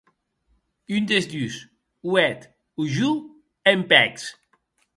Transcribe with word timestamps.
Un 0.95 1.03
des 1.11 1.25
dus, 1.33 1.55
o 2.07 2.09
eth 2.29 2.45
o 2.79 2.81
jo, 2.95 3.11
èm 3.73 3.81
pècs. 3.93 4.23